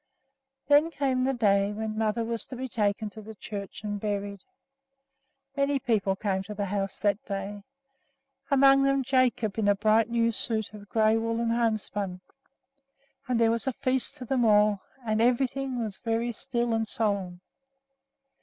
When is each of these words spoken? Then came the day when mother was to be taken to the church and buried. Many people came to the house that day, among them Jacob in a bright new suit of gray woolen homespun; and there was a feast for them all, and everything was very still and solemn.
Then 0.67 0.89
came 0.89 1.25
the 1.25 1.33
day 1.35 1.71
when 1.71 1.95
mother 1.95 2.23
was 2.25 2.43
to 2.47 2.55
be 2.55 2.67
taken 2.67 3.07
to 3.11 3.21
the 3.21 3.35
church 3.35 3.83
and 3.83 3.99
buried. 3.99 4.43
Many 5.55 5.77
people 5.77 6.15
came 6.15 6.41
to 6.41 6.55
the 6.55 6.65
house 6.65 6.97
that 7.01 7.23
day, 7.23 7.61
among 8.49 8.81
them 8.81 9.03
Jacob 9.03 9.59
in 9.59 9.67
a 9.67 9.75
bright 9.75 10.09
new 10.09 10.31
suit 10.31 10.73
of 10.73 10.89
gray 10.89 11.17
woolen 11.17 11.51
homespun; 11.51 12.21
and 13.27 13.39
there 13.39 13.51
was 13.51 13.67
a 13.67 13.73
feast 13.73 14.17
for 14.17 14.25
them 14.25 14.43
all, 14.43 14.81
and 15.05 15.21
everything 15.21 15.77
was 15.77 15.99
very 15.99 16.31
still 16.31 16.73
and 16.73 16.87
solemn. 16.87 17.39